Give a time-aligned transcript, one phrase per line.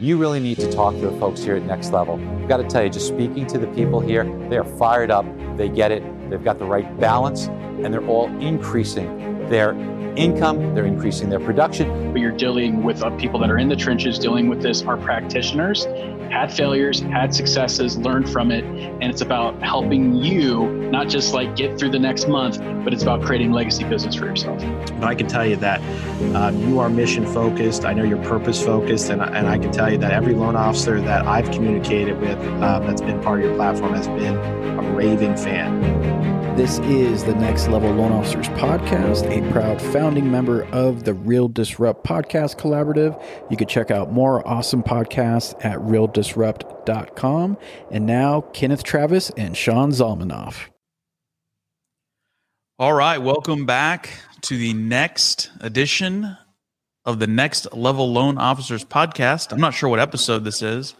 [0.00, 2.20] you really need to talk to the folks here at Next Level.
[2.40, 5.26] I've got to tell you, just speaking to the people here, they are fired up,
[5.56, 9.72] they get it, they've got the right balance, and they're all increasing their
[10.18, 12.12] income, they're increasing their production.
[12.12, 14.96] But you're dealing with uh, people that are in the trenches dealing with this, are
[14.96, 15.84] practitioners,
[16.30, 18.64] had failures, had successes, learned from it.
[18.64, 23.02] And it's about helping you not just like get through the next month, but it's
[23.02, 24.60] about creating legacy business for yourself.
[24.98, 25.80] But I can tell you that
[26.34, 27.84] um, you are mission focused.
[27.84, 29.10] I know you're purpose focused.
[29.10, 32.86] And, and I can tell you that every loan officer that I've communicated with um,
[32.86, 36.17] that's been part of your platform has been a raving fan.
[36.58, 41.46] This is the Next Level Loan Officers Podcast, a proud founding member of the Real
[41.46, 43.22] Disrupt Podcast Collaborative.
[43.48, 47.58] You can check out more awesome podcasts at realdisrupt.com.
[47.92, 50.66] And now, Kenneth Travis and Sean Zalmanoff.
[52.80, 56.36] All right, welcome back to the next edition
[57.04, 59.52] of the Next Level Loan Officers Podcast.
[59.52, 60.96] I'm not sure what episode this is,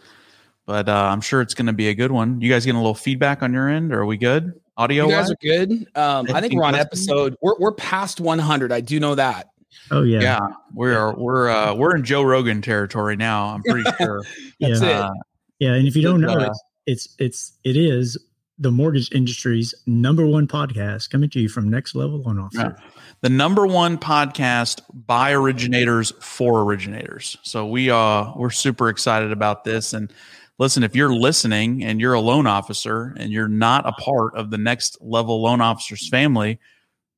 [0.69, 2.41] but uh, I'm sure it's going to be a good one.
[2.41, 3.91] You guys getting a little feedback on your end?
[3.91, 4.53] Or are we good?
[4.77, 5.05] Audio.
[5.07, 5.71] You guys are good.
[5.95, 7.35] Um, I think we're on episode.
[7.41, 8.71] We're we're past 100.
[8.71, 9.49] I do know that.
[9.89, 10.21] Oh yeah.
[10.21, 10.39] Yeah,
[10.75, 11.15] we are.
[11.17, 13.47] We're uh, we're in Joe Rogan territory now.
[13.47, 14.21] I'm pretty sure.
[14.59, 15.07] That's yeah.
[15.07, 15.11] it.
[15.57, 16.51] Yeah, and if you don't know it,
[16.85, 18.15] it's it's it is
[18.59, 22.77] the mortgage industry's number one podcast coming to you from Next Level Loan Officer.
[22.77, 22.89] Yeah.
[23.21, 27.37] The number one podcast by originators for originators.
[27.41, 30.13] So we uh we're super excited about this and
[30.59, 34.51] listen, if you're listening and you're a loan officer and you're not a part of
[34.51, 36.59] the next level loan officers family,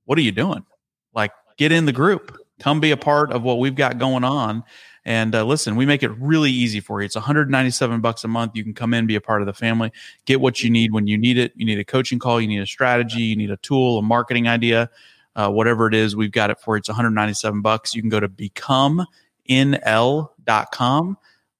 [0.06, 0.64] what are you doing?
[1.14, 4.64] Like, get in the group, come be a part of what we've got going on.
[5.04, 7.06] And uh, listen, we make it really easy for you.
[7.06, 8.52] It's 197 bucks a month.
[8.56, 9.92] You can come in, be a part of the family,
[10.26, 11.54] get what you need when you need it.
[11.56, 14.48] You need a coaching call, you need a strategy, you need a tool, a marketing
[14.48, 14.92] idea,
[15.36, 16.80] uh, whatever it is, we've got it for you.
[16.80, 17.96] It's 197 bucks.
[17.96, 19.08] You can go to becomenl.com.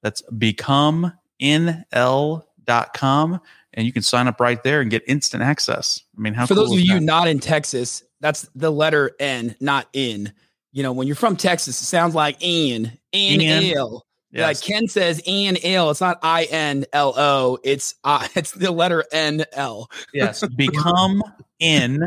[0.02, 1.12] That's become
[1.42, 3.40] nl.com
[3.74, 6.02] and you can sign up right there and get instant access.
[6.16, 7.02] I mean, how for cool those of you that?
[7.02, 10.32] not in Texas, that's the letter N, not in.
[10.72, 14.06] You know, when you're from Texas, it sounds like in, in, L.
[14.30, 14.62] Yes.
[14.62, 15.90] Like Ken says, in L.
[15.90, 17.58] It's not I N L O.
[17.62, 19.90] It's uh, it's the letter N L.
[20.14, 21.22] Yes, become
[21.58, 22.02] in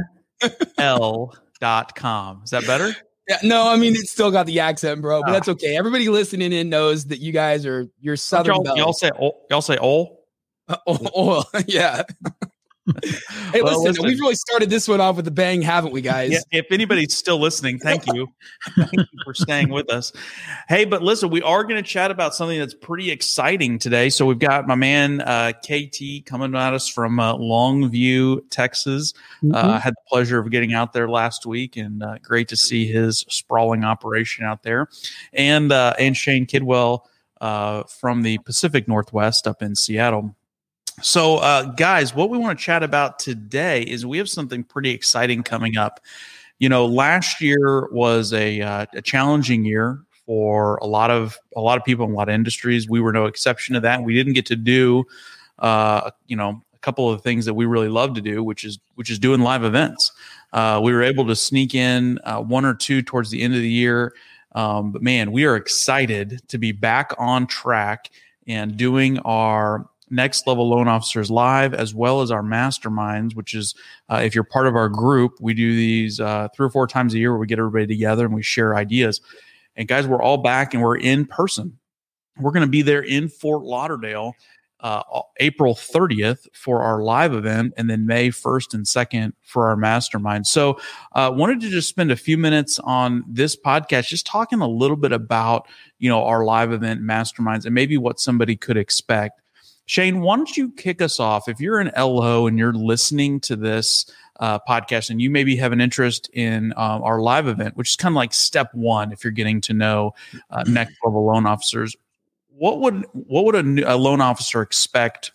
[0.79, 2.41] L dot com.
[2.44, 2.95] Is that better?
[3.28, 5.75] Yeah, no, I mean it's still got the accent, bro, but that's okay.
[5.75, 8.56] Everybody listening in knows that you guys are you're southern.
[8.63, 9.09] Y'all, y'all say
[9.50, 10.19] y'all say oil.
[10.68, 12.03] Uh, oil, yeah.
[13.51, 14.06] Hey, Well, listen, listen.
[14.06, 16.31] we've really started this one off with a bang, haven't we, guys?
[16.31, 18.28] Yeah, if anybody's still listening, thank you.
[18.75, 20.12] thank you for staying with us.
[20.68, 24.09] Hey, but listen, we are going to chat about something that's pretty exciting today.
[24.09, 29.13] So we've got my man uh, KT coming at us from uh, Longview, Texas.
[29.51, 32.85] Uh, had the pleasure of getting out there last week, and uh, great to see
[32.85, 34.88] his sprawling operation out there.
[35.34, 37.01] And uh, and Shane Kidwell
[37.41, 40.35] uh, from the Pacific Northwest up in Seattle.
[41.01, 44.91] So, uh, guys, what we want to chat about today is we have something pretty
[44.91, 46.00] exciting coming up.
[46.59, 51.61] You know, last year was a, uh, a challenging year for a lot of a
[51.61, 52.89] lot of people in a lot of industries.
[52.89, 54.03] We were no exception to that.
[54.03, 55.03] We didn't get to do,
[55.59, 58.79] uh, you know, a couple of things that we really love to do, which is
[58.95, 60.13] which is doing live events.
[60.53, 63.59] Uh, we were able to sneak in uh, one or two towards the end of
[63.59, 64.13] the year.
[64.53, 68.09] Um, but man, we are excited to be back on track
[68.47, 73.73] and doing our next level loan officers live as well as our masterminds which is
[74.09, 77.13] uh, if you're part of our group we do these uh, three or four times
[77.13, 79.21] a year where we get everybody together and we share ideas.
[79.75, 81.79] And guys we're all back and we're in person.
[82.38, 84.33] We're going to be there in fort lauderdale
[84.81, 85.01] uh,
[85.38, 90.45] april 30th for our live event and then may 1st and 2nd for our mastermind.
[90.45, 90.79] So
[91.13, 94.97] uh, wanted to just spend a few minutes on this podcast just talking a little
[94.97, 95.67] bit about
[95.97, 99.41] you know our live event masterminds and maybe what somebody could expect
[99.85, 101.47] Shane, why don't you kick us off?
[101.47, 104.06] If you're an LO and you're listening to this
[104.40, 107.95] uh, podcast and you maybe have an interest in um, our live event, which is
[107.95, 110.13] kind of like step one if you're getting to know
[110.50, 111.95] uh, next level loan officers,
[112.50, 115.31] what would what would a, new- a loan officer expect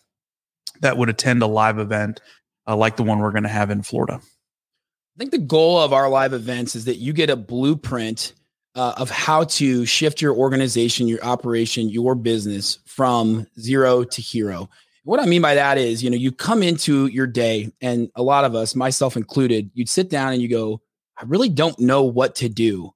[0.80, 2.20] that would attend a live event
[2.66, 4.20] uh, like the one we're going to have in Florida?
[4.20, 8.32] I think the goal of our live events is that you get a blueprint
[8.74, 14.68] uh, of how to shift your organization, your operation, your business from zero to hero.
[15.04, 18.22] What I mean by that is, you know, you come into your day, and a
[18.22, 20.80] lot of us, myself included, you'd sit down and you go,
[21.16, 22.92] I really don't know what to do.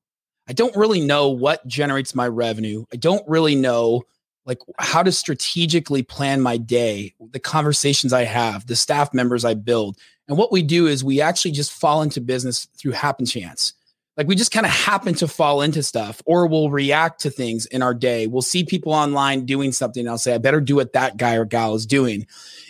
[0.46, 2.84] I don't really know what generates my revenue.
[2.92, 4.02] I don't really know
[4.46, 9.54] like how to strategically plan my day, the conversations I have, the staff members I
[9.54, 9.96] build.
[10.28, 13.72] And what we do is we actually just fall into business through happen chance.
[14.16, 17.66] Like we just kind of happen to fall into stuff or we'll react to things
[17.66, 18.26] in our day.
[18.28, 21.34] We'll see people online doing something and I'll say, I better do what that guy
[21.34, 22.26] or gal is doing.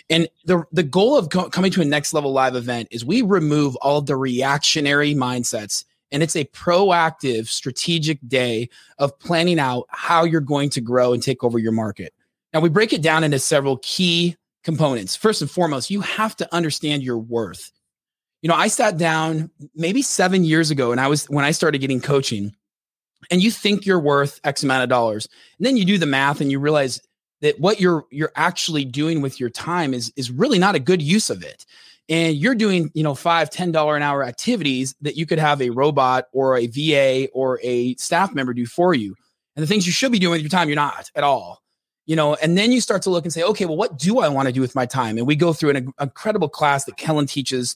[0.09, 3.21] And the, the goal of co- coming to a next level live event is we
[3.21, 10.23] remove all the reactionary mindsets and it's a proactive strategic day of planning out how
[10.23, 12.13] you're going to grow and take over your market.
[12.53, 15.15] Now we break it down into several key components.
[15.15, 17.71] First and foremost, you have to understand your worth
[18.45, 21.79] you know, I sat down maybe seven years ago and I was when I started
[21.79, 22.55] getting coaching,
[23.31, 25.27] and you think you're worth X amount of dollars.
[25.57, 27.01] And then you do the math and you realize
[27.41, 31.01] that what you're you're actually doing with your time is is really not a good
[31.01, 31.65] use of it.
[32.07, 35.59] And you're doing, you know, five, ten dollar an hour activities that you could have
[35.59, 39.15] a robot or a VA or a staff member do for you.
[39.55, 41.63] And the things you should be doing with your time, you're not at all
[42.05, 44.27] you know and then you start to look and say okay well what do i
[44.27, 47.25] want to do with my time and we go through an incredible class that kellen
[47.25, 47.75] teaches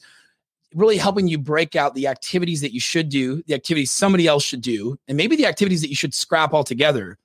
[0.73, 4.43] really helping you break out the activities that you should do, the activities somebody else
[4.43, 7.17] should do, and maybe the activities that you should scrap altogether.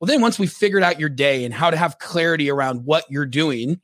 [0.00, 3.04] Well, then once we figured out your day and how to have clarity around what
[3.08, 3.80] you're doing,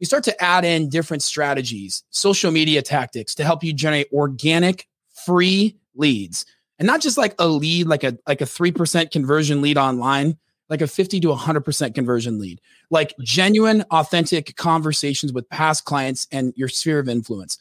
[0.00, 4.86] we start to add in different strategies, social media tactics to help you generate organic,
[5.24, 6.46] free leads.
[6.78, 10.36] And not just like a lead, like a like a 3% conversion lead online,
[10.68, 16.52] like a 50 to 100% conversion lead, like genuine, authentic conversations with past clients and
[16.56, 17.58] your sphere of influence.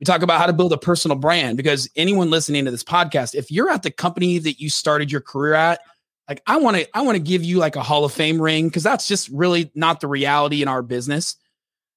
[0.00, 3.34] We talk about how to build a personal brand because anyone listening to this podcast,
[3.34, 5.80] if you're at the company that you started your career at,
[6.28, 8.68] like I want to I want to give you like a Hall of Fame ring
[8.68, 11.36] because that's just really not the reality in our business.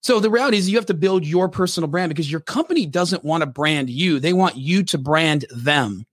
[0.01, 3.25] So the reality is you have to build your personal brand because your company doesn't
[3.25, 4.19] want to brand you.
[4.19, 6.05] They want you to brand them.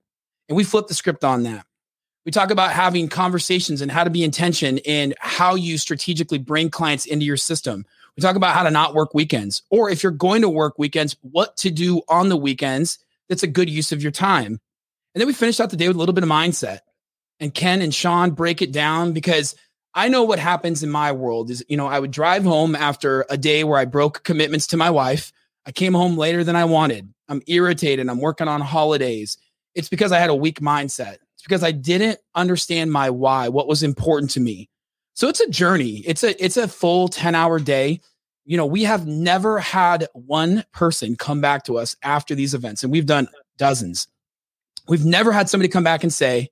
[0.49, 1.65] And we flip the script on that.
[2.25, 6.69] We talk about having conversations and how to be intention and how you strategically bring
[6.69, 7.85] clients into your system.
[8.17, 11.15] We talk about how to not work weekends, or if you're going to work weekends,
[11.21, 12.97] what to do on the weekends
[13.29, 14.59] that's a good use of your time.
[15.13, 16.79] And then we finished out the day with a little bit of mindset.
[17.39, 19.55] And Ken and Sean break it down because
[19.93, 23.25] I know what happens in my world is, you know, I would drive home after
[23.29, 25.31] a day where I broke commitments to my wife.
[25.65, 27.13] I came home later than I wanted.
[27.29, 28.09] I'm irritated.
[28.09, 29.37] I'm working on holidays.
[29.75, 31.17] It's because I had a weak mindset.
[31.33, 34.69] It's because I didn't understand my why, what was important to me.
[35.17, 36.03] So it's a journey.
[36.05, 38.01] It's a it's a full 10 hour day.
[38.45, 42.83] You know, we have never had one person come back to us after these events,
[42.83, 43.27] and we've done
[43.57, 44.07] dozens.
[44.87, 46.49] We've never had somebody come back and say,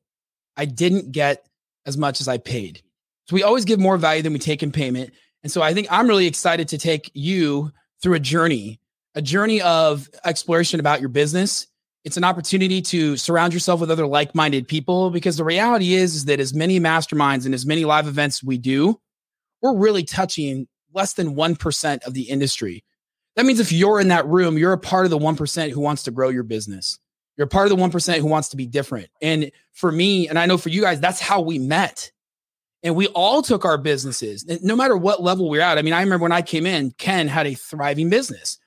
[0.57, 1.47] I didn't get
[1.85, 2.81] as much as I paid.
[3.29, 5.13] So we always give more value than we take in payment.
[5.43, 7.71] And so I think I'm really excited to take you
[8.01, 8.79] through a journey,
[9.13, 11.67] a journey of exploration about your business
[12.05, 16.25] it's an opportunity to surround yourself with other like-minded people because the reality is, is
[16.25, 19.01] that as many masterminds and as many live events we do,
[19.61, 22.83] we're really touching less than 1% of the industry.
[23.35, 26.03] That means if you're in that room, you're a part of the 1% who wants
[26.03, 26.99] to grow your business.
[27.37, 29.09] You're a part of the 1% who wants to be different.
[29.21, 32.11] And for me, and I know for you guys, that's how we met.
[32.83, 35.79] And we all took our businesses, no matter what level we're at.
[35.79, 38.59] I mean, I remember when I came in, Ken had a thriving business.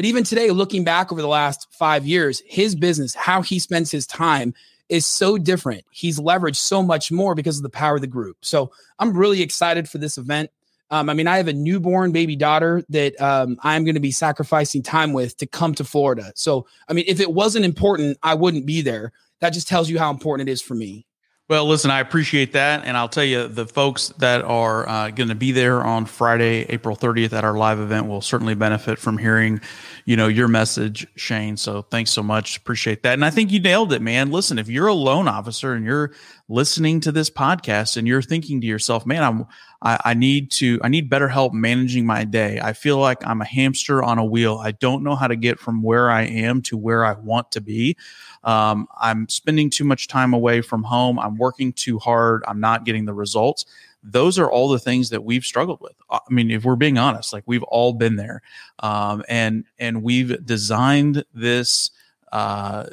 [0.00, 3.90] But even today, looking back over the last five years, his business, how he spends
[3.90, 4.54] his time
[4.88, 5.84] is so different.
[5.90, 8.38] He's leveraged so much more because of the power of the group.
[8.40, 10.48] So I'm really excited for this event.
[10.90, 14.10] Um, I mean, I have a newborn baby daughter that um, I'm going to be
[14.10, 16.32] sacrificing time with to come to Florida.
[16.34, 19.12] So, I mean, if it wasn't important, I wouldn't be there.
[19.40, 21.04] That just tells you how important it is for me.
[21.50, 22.84] Well, listen, I appreciate that.
[22.84, 26.64] And I'll tell you, the folks that are uh, going to be there on Friday,
[26.68, 29.60] April 30th at our live event will certainly benefit from hearing,
[30.04, 31.56] you know, your message, Shane.
[31.56, 32.56] So thanks so much.
[32.56, 33.14] Appreciate that.
[33.14, 34.30] And I think you nailed it, man.
[34.30, 36.12] Listen, if you're a loan officer and you're
[36.48, 39.46] listening to this podcast and you're thinking to yourself, man, I'm,
[39.82, 42.60] I, I need to, I need better help managing my day.
[42.62, 44.60] I feel like I'm a hamster on a wheel.
[44.62, 47.60] I don't know how to get from where I am to where I want to
[47.60, 47.96] be.
[48.44, 51.18] Um, I'm spending too much time away from home.
[51.18, 52.42] I'm working too hard.
[52.48, 53.66] I'm not getting the results.
[54.02, 55.92] Those are all the things that we've struggled with.
[56.08, 58.42] Uh, I mean, if we're being honest, like we've all been there,
[58.78, 61.90] um, and and we've designed this.
[62.32, 62.86] Uh,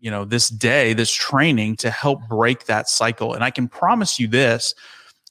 [0.00, 4.18] you know this day this training to help break that cycle and i can promise
[4.18, 4.74] you this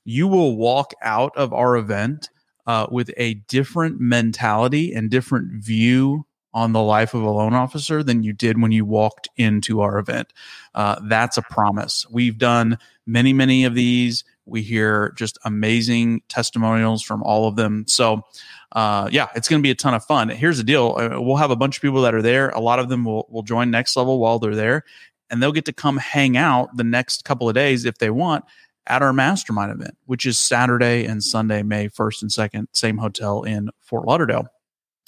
[0.05, 2.29] you will walk out of our event
[2.67, 8.03] uh, with a different mentality and different view on the life of a loan officer
[8.03, 10.33] than you did when you walked into our event.
[10.73, 12.05] Uh, that's a promise.
[12.09, 14.23] We've done many, many of these.
[14.45, 17.85] We hear just amazing testimonials from all of them.
[17.87, 18.23] So,
[18.71, 20.29] uh, yeah, it's going to be a ton of fun.
[20.29, 22.49] Here's the deal uh, we'll have a bunch of people that are there.
[22.49, 24.85] A lot of them will, will join Next Level while they're there,
[25.29, 28.45] and they'll get to come hang out the next couple of days if they want
[28.87, 33.43] at our mastermind event, which is Saturday and Sunday, May 1st and 2nd, same hotel
[33.43, 34.47] in Fort Lauderdale.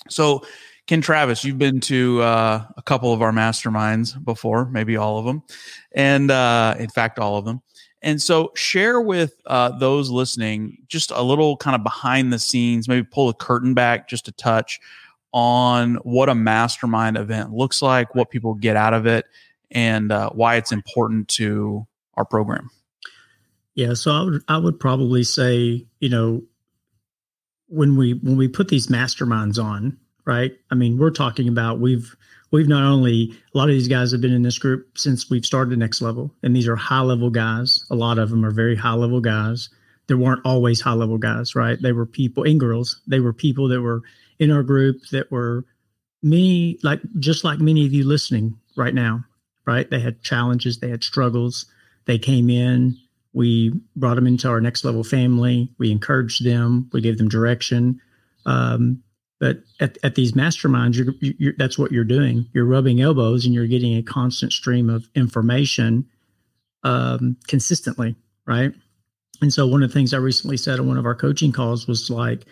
[0.07, 0.45] So
[0.87, 5.25] Ken Travis, you've been to uh, a couple of our masterminds before, maybe all of
[5.25, 5.43] them,
[5.93, 7.61] and uh, in fact, all of them.
[8.01, 12.87] And so, share with uh, those listening just a little kind of behind the scenes,
[12.87, 14.79] maybe pull the curtain back just a touch
[15.33, 19.25] on what a mastermind event looks like, what people get out of it,
[19.69, 21.85] and uh, why it's important to
[22.15, 22.69] our program.
[23.75, 26.43] Yeah, so I would I would probably say, you know,
[27.67, 29.97] when we when we put these masterminds on,
[30.31, 30.53] right?
[30.71, 32.15] I mean, we're talking about we've
[32.51, 35.45] we've not only a lot of these guys have been in this group since we've
[35.45, 37.85] started next level, and these are high level guys.
[37.91, 39.69] A lot of them are very high level guys.
[40.07, 41.77] There weren't always high level guys, right?
[41.81, 43.01] They were people and girls.
[43.07, 44.03] They were people that were
[44.39, 45.65] in our group that were
[46.23, 49.25] many like just like many of you listening right now,
[49.65, 49.89] right?
[49.89, 51.65] They had challenges, they had struggles.
[52.05, 52.97] They came in,
[53.33, 55.69] we brought them into our next level family.
[55.77, 56.89] We encouraged them.
[56.93, 58.01] We gave them direction.
[58.45, 59.03] Um,
[59.41, 62.47] but at, at these masterminds, you're, you're, that's what you're doing.
[62.53, 66.07] You're rubbing elbows and you're getting a constant stream of information
[66.83, 68.71] um, consistently, right?
[69.41, 71.87] And so one of the things I recently said on one of our coaching calls
[71.87, 72.45] was like,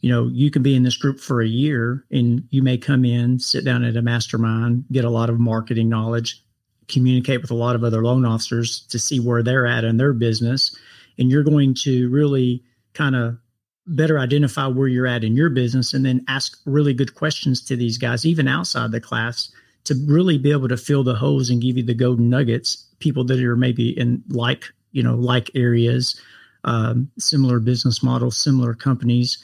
[0.00, 3.04] you know, you can be in this group for a year and you may come
[3.04, 6.44] in, sit down at a mastermind, get a lot of marketing knowledge,
[6.88, 10.12] communicate with a lot of other loan officers to see where they're at in their
[10.12, 10.76] business.
[11.20, 13.38] And you're going to really kind of
[13.86, 17.76] better identify where you're at in your business and then ask really good questions to
[17.76, 19.50] these guys, even outside the class,
[19.84, 23.24] to really be able to fill the holes and give you the golden nuggets, people
[23.24, 26.20] that are maybe in like, you know, like areas,
[26.64, 29.38] um, similar business models, similar companies.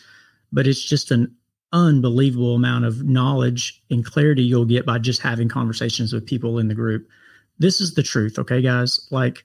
[0.52, 1.34] But it's just an
[1.72, 6.68] unbelievable amount of knowledge and clarity you'll get by just having conversations with people in
[6.68, 7.08] the group.
[7.58, 9.06] This is the truth, okay, guys?
[9.10, 9.44] Like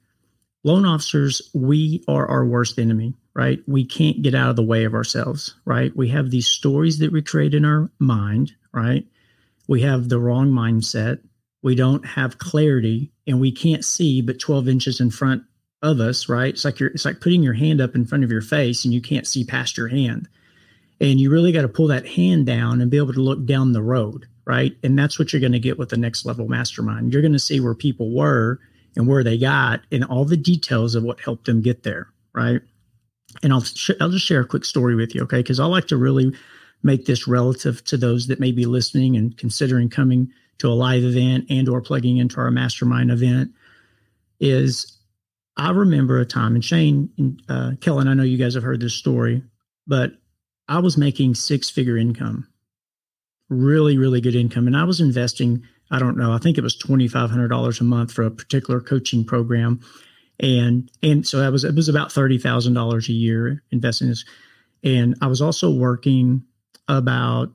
[0.64, 3.60] loan officers, we are our worst enemy right?
[3.68, 5.96] We can't get out of the way of ourselves, right?
[5.96, 9.06] We have these stories that we create in our mind, right?
[9.68, 11.20] We have the wrong mindset.
[11.62, 15.44] We don't have clarity and we can't see but 12 inches in front
[15.82, 16.54] of us, right?
[16.54, 18.94] It's like you're it's like putting your hand up in front of your face and
[18.94, 20.28] you can't see past your hand.
[21.02, 23.74] And you really got to pull that hand down and be able to look down
[23.74, 24.74] the road, right?
[24.84, 27.12] And that's what you're going to get with the next level mastermind.
[27.12, 28.60] You're going to see where people were
[28.96, 32.62] and where they got and all the details of what helped them get there, right?
[33.42, 35.38] And I'll sh- I'll just share a quick story with you, okay?
[35.38, 36.34] Because I like to really
[36.84, 41.04] make this relative to those that may be listening and considering coming to a live
[41.04, 43.52] event and or plugging into our mastermind event.
[44.40, 44.98] Is
[45.56, 48.82] I remember a time, and Shane and uh, Kellen, I know you guys have heard
[48.82, 49.44] this story,
[49.88, 50.12] but
[50.68, 52.48] I was making six figure income,
[53.50, 55.64] really, really good income, and I was investing.
[55.92, 56.32] I don't know.
[56.32, 59.82] I think it was twenty five hundred dollars a month for a particular coaching program
[60.40, 64.26] and and so I was it was about thirty thousand dollars a year investing this,
[64.84, 66.44] and I was also working
[66.88, 67.50] about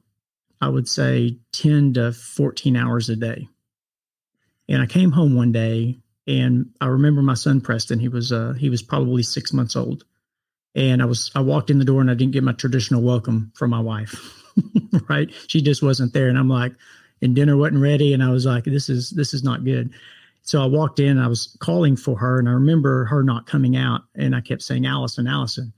[0.60, 3.48] I would say ten to fourteen hours a day,
[4.68, 8.52] and I came home one day and I remember my son Preston he was uh
[8.52, 10.04] he was probably six months old,
[10.74, 13.50] and I was I walked in the door and I didn't get my traditional welcome
[13.56, 14.44] from my wife,
[15.08, 15.30] right?
[15.48, 16.74] She just wasn't there, and I'm like,
[17.22, 19.90] and dinner wasn't ready, and I was like, this is this is not good.
[20.48, 23.76] So I walked in, I was calling for her, and I remember her not coming
[23.76, 25.74] out, and I kept saying, Allison, Allison.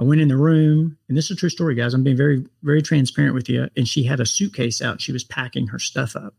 [0.00, 1.94] I went in the room, and this is a true story, guys.
[1.94, 3.68] I'm being very, very transparent with you.
[3.76, 5.00] And she had a suitcase out.
[5.00, 6.34] She was packing her stuff up.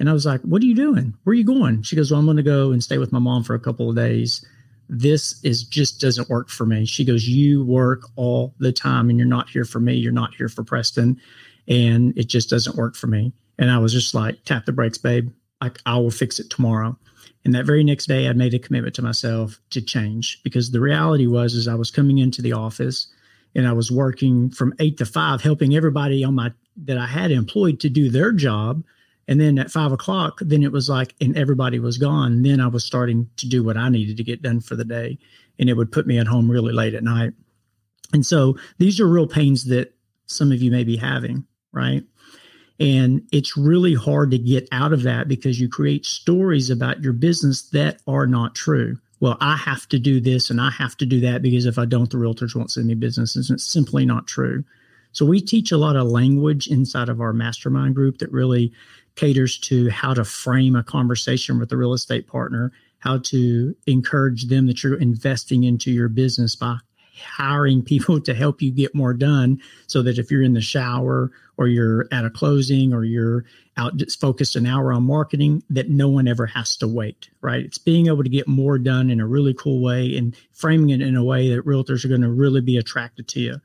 [0.00, 1.12] And I was like, What are you doing?
[1.24, 1.82] Where are you going?
[1.82, 3.90] She goes, Well, I'm going to go and stay with my mom for a couple
[3.90, 4.42] of days.
[4.88, 6.86] This is just doesn't work for me.
[6.86, 9.92] She goes, You work all the time and you're not here for me.
[9.92, 11.20] You're not here for Preston.
[11.68, 13.34] And it just doesn't work for me.
[13.58, 15.30] And I was just like, Tap the brakes, babe.
[15.64, 16.96] I, I will fix it tomorrow.
[17.44, 20.80] And that very next day, I made a commitment to myself to change because the
[20.80, 23.12] reality was, is I was coming into the office
[23.54, 27.30] and I was working from eight to five, helping everybody on my that I had
[27.30, 28.82] employed to do their job.
[29.28, 32.42] And then at five o'clock, then it was like, and everybody was gone.
[32.42, 35.18] Then I was starting to do what I needed to get done for the day,
[35.58, 37.32] and it would put me at home really late at night.
[38.12, 39.94] And so these are real pains that
[40.26, 42.04] some of you may be having, right?
[42.80, 47.12] And it's really hard to get out of that because you create stories about your
[47.12, 48.98] business that are not true.
[49.20, 51.84] Well, I have to do this and I have to do that because if I
[51.84, 53.36] don't, the realtors won't send me business.
[53.36, 54.64] And it's simply not true.
[55.12, 58.72] So we teach a lot of language inside of our mastermind group that really
[59.14, 64.46] caters to how to frame a conversation with a real estate partner, how to encourage
[64.46, 66.78] them that you're investing into your business by
[67.22, 71.30] hiring people to help you get more done so that if you're in the shower
[71.56, 73.44] or you're at a closing or you're
[73.76, 77.64] out just focused an hour on marketing that no one ever has to wait right
[77.64, 81.00] it's being able to get more done in a really cool way and framing it
[81.00, 83.60] in a way that realtors are going to really be attracted to you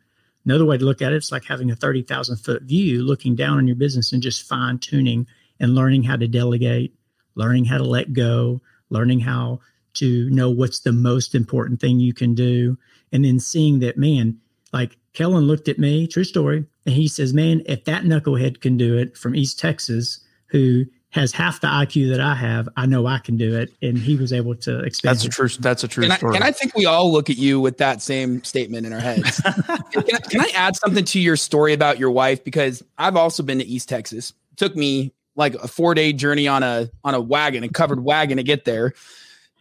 [0.46, 3.58] Another way to look at it, it's like having a 30,000 foot view looking down
[3.58, 5.28] on your business and just fine tuning
[5.60, 6.94] and learning how to delegate,
[7.36, 9.60] learning how to let go, learning how
[9.96, 12.78] to know what's the most important thing you can do.
[13.12, 14.40] And then seeing that, man,
[14.72, 18.78] like Kellen looked at me, true story, and he says, man, if that knucklehead can
[18.78, 23.08] do it from East Texas, who has half the IQ that I have, I know
[23.08, 23.74] I can do it.
[23.82, 25.16] And he was able to expand.
[25.16, 25.48] That's a true.
[25.60, 26.34] That's a true and story.
[26.34, 29.00] I, and I think we all look at you with that same statement in our
[29.00, 29.40] heads.
[29.42, 32.44] can, I, can I add something to your story about your wife?
[32.44, 34.34] Because I've also been to East Texas.
[34.52, 38.04] It took me like a four day journey on a on a wagon, a covered
[38.04, 38.94] wagon to get there.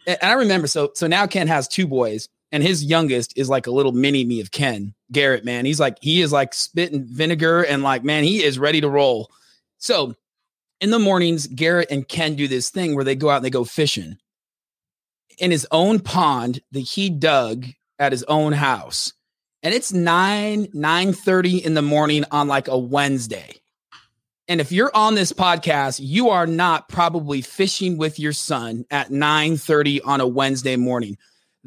[0.07, 0.67] And I remember.
[0.67, 4.25] So so now Ken has two boys, and his youngest is like a little mini
[4.25, 5.45] me of Ken Garrett.
[5.45, 8.88] Man, he's like he is like spitting vinegar and like man, he is ready to
[8.88, 9.31] roll.
[9.78, 10.14] So
[10.81, 13.50] in the mornings, Garrett and Ken do this thing where they go out and they
[13.50, 14.19] go fishing
[15.38, 17.67] in his own pond that he dug
[17.99, 19.12] at his own house.
[19.62, 23.55] And it's 9 9 30 in the morning on like a Wednesday.
[24.47, 29.11] And if you're on this podcast, you are not probably fishing with your son at
[29.11, 31.19] 9 30 on a Wednesday morning.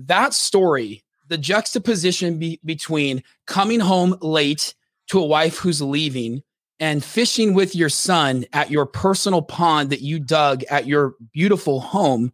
[0.08, 4.74] That story, the juxtaposition be- between coming home late
[5.08, 6.44] to a wife who's leaving
[6.80, 11.80] and fishing with your son at your personal pond that you dug at your beautiful
[11.80, 12.32] home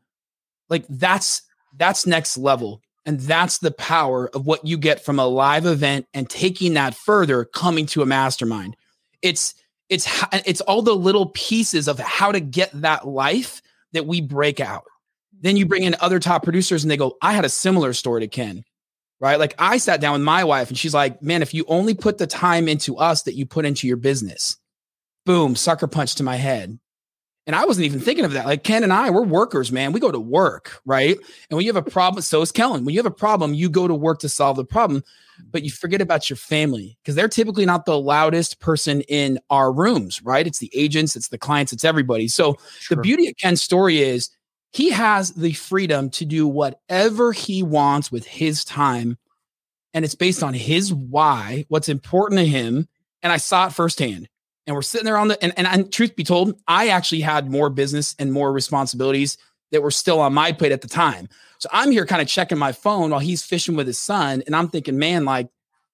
[0.70, 1.42] like that's
[1.76, 2.82] that's next level.
[3.06, 6.94] And that's the power of what you get from a live event and taking that
[6.94, 8.76] further coming to a mastermind.
[9.22, 9.54] It's
[9.90, 10.08] it's
[10.46, 13.62] it's all the little pieces of how to get that life
[13.94, 14.84] that we break out
[15.42, 18.22] then you bring in other top producers and they go i had a similar story
[18.22, 18.64] to ken
[19.20, 19.40] right?
[19.40, 22.18] Like I sat down with my wife and she's like, man, if you only put
[22.18, 24.58] the time into us that you put into your business,
[25.26, 26.80] boom, sucker punch to my head.
[27.46, 28.46] And I wasn't even thinking of that.
[28.46, 29.94] Like Ken and I, we're workers, man.
[29.94, 31.16] We go to work, right?
[31.50, 32.84] And when you have a problem, so is Kellen.
[32.84, 35.02] When you have a problem, you go to work to solve the problem,
[35.50, 39.72] but you forget about your family because they're typically not the loudest person in our
[39.72, 40.46] rooms, right?
[40.46, 42.28] It's the agents, it's the clients, it's everybody.
[42.28, 42.98] So sure.
[42.98, 44.30] the beauty of Ken's story is
[44.72, 49.18] he has the freedom to do whatever he wants with his time.
[49.94, 52.88] And it's based on his why, what's important to him.
[53.24, 54.30] And I saw it firsthand.
[54.68, 57.50] And we're sitting there on the, and, and, and truth be told, I actually had
[57.50, 59.38] more business and more responsibilities
[59.72, 61.30] that were still on my plate at the time.
[61.60, 64.44] So I'm here kind of checking my phone while he's fishing with his son.
[64.46, 65.48] And I'm thinking, man, like,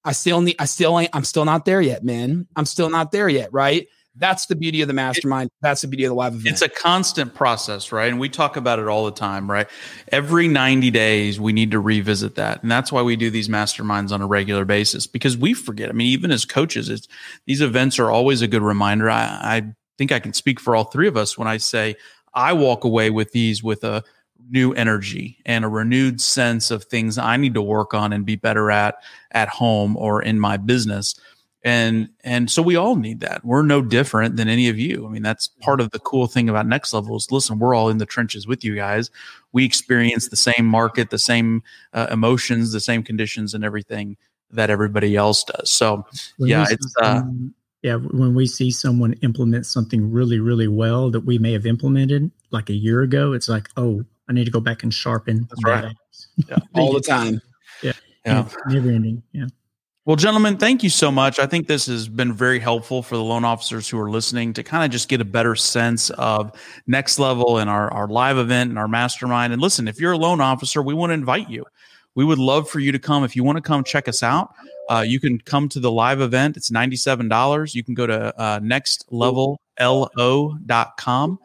[0.04, 2.48] I still need, I still ain't, I'm still not there yet, man.
[2.56, 3.54] I'm still not there yet.
[3.54, 3.88] Right.
[4.16, 5.50] That's the beauty of the mastermind.
[5.62, 6.54] That's the beauty of the live event.
[6.54, 8.10] It's a constant process, right?
[8.10, 9.68] And we talk about it all the time, right?
[10.10, 12.62] Every 90 days, we need to revisit that.
[12.62, 15.90] And that's why we do these masterminds on a regular basis because we forget.
[15.90, 17.08] I mean, even as coaches, it's,
[17.48, 19.10] these events are always a good reminder.
[19.10, 19.64] I, I
[19.98, 21.96] think I can speak for all three of us when I say
[22.36, 24.04] I walk away with these with a
[24.50, 28.36] new energy and a renewed sense of things I need to work on and be
[28.36, 28.96] better at
[29.32, 31.16] at home or in my business
[31.64, 33.44] and and so we all need that.
[33.46, 35.06] We're no different than any of you.
[35.08, 37.90] I mean that's part of the cool thing about next level is listen we're all
[37.90, 39.10] in the trenches with you guys.
[39.54, 44.18] We experience the same market the same uh, emotions the same conditions and everything
[44.52, 45.70] that everybody else does.
[45.70, 46.06] So
[46.38, 47.22] when yeah it's uh,
[47.82, 52.30] yeah when we see someone implement something really really well that we may have implemented
[52.52, 55.64] like a year ago it's like oh i need to go back and sharpen that's
[55.64, 55.96] right.
[56.50, 56.58] yeah.
[56.76, 57.42] all the time.
[57.82, 57.94] Yeah.
[58.26, 58.48] Yeah.
[58.68, 59.24] Never ending.
[59.32, 59.48] Yeah
[60.06, 61.40] well, gentlemen, thank you so much.
[61.40, 64.64] I think this has been very helpful for the loan officers who are listening to
[64.64, 66.52] kind of just get a better sense of
[66.88, 69.54] next level and our, our live event and our mastermind.
[69.54, 71.64] And listen, if you're a loan officer, we want to invite you.
[72.16, 73.24] We would love for you to come.
[73.24, 74.54] If you want to come check us out,
[74.90, 76.58] uh, you can come to the live event.
[76.58, 77.74] It's $97.
[77.74, 81.40] You can go to uh, nextlevello.com.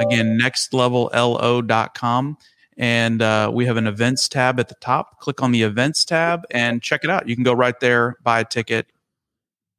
[0.00, 2.38] Again, nextlevello.com
[2.78, 5.18] and uh, we have an events tab at the top.
[5.18, 7.28] Click on the events tab and check it out.
[7.28, 8.86] You can go right there, buy a ticket,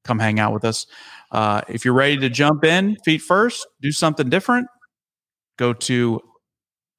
[0.04, 0.86] come hang out with us.
[1.32, 4.68] Uh, if you're ready to jump in, feet first, do something different,
[5.58, 6.22] go to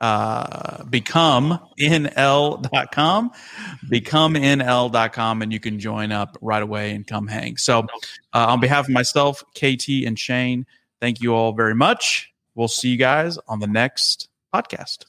[0.00, 1.60] uh, becomenl.com,
[3.90, 7.58] becomenl.com, and you can join up right away and come hang.
[7.58, 7.80] So,
[8.32, 10.64] uh, on behalf of myself, KT, and Shane,
[11.00, 12.32] thank you all very much.
[12.54, 15.04] We'll see you guys on the next podcast.